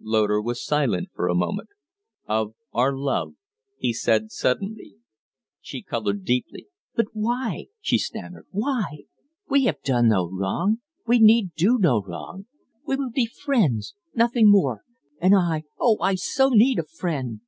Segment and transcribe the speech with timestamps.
[0.00, 1.70] Loder was silent for a moment.
[2.28, 3.34] "Of our love,"
[3.76, 4.98] he said, steadily.
[5.60, 6.68] She colored deeply.
[6.94, 9.06] "But why?" she stammered; "why?
[9.48, 10.78] We have done no wrong.
[11.08, 12.46] We need do no wrong.
[12.86, 14.84] We would be friends nothing more;
[15.20, 17.40] and I oh, I so need a friend!"